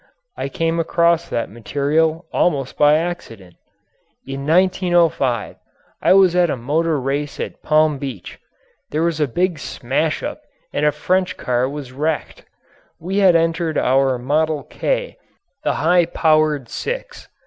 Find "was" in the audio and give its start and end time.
6.13-6.35, 9.03-9.19, 11.69-11.91